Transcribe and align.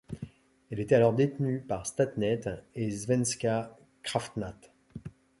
Elle 0.71 0.79
était 0.79 0.95
alors 0.95 1.13
détenue 1.13 1.59
par 1.61 1.85
Statnett 1.85 2.49
et 2.73 2.89
Svenska 2.89 3.77
Kraftnät. 4.01 4.71